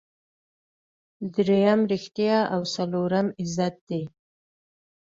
[1.33, 4.03] دریم ریښتیا او څلورم عزت دی.